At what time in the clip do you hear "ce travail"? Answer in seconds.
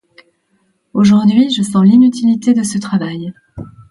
2.63-3.35